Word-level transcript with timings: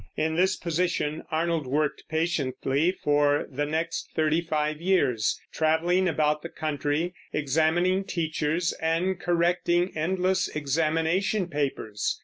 In 0.17 0.35
this 0.35 0.55
position 0.55 1.21
Arnold 1.29 1.67
worked 1.67 2.05
patiently 2.09 2.91
for 2.91 3.45
the 3.51 3.67
next 3.67 4.09
thirty 4.15 4.41
five 4.41 4.81
years, 4.81 5.39
traveling 5.51 6.07
about 6.07 6.41
the 6.41 6.49
country, 6.49 7.13
examining 7.33 8.03
teachers, 8.05 8.73
and 8.81 9.19
correcting 9.19 9.95
endless 9.95 10.47
examination 10.55 11.49
papers. 11.49 12.19